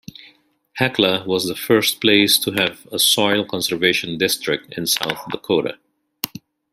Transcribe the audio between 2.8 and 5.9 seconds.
a soil conservation district in South Dakota.